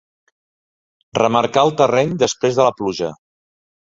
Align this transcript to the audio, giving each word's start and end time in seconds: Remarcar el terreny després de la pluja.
Remarcar 1.17 1.65
el 1.69 1.73
terreny 1.83 2.15
després 2.23 2.57
de 2.61 2.65
la 2.69 2.73
pluja. 2.79 3.11